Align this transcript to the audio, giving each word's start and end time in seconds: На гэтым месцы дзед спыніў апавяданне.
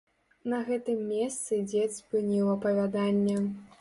На 0.53 0.61
гэтым 0.69 1.03
месцы 1.11 1.59
дзед 1.69 1.93
спыніў 1.99 2.51
апавяданне. 2.57 3.37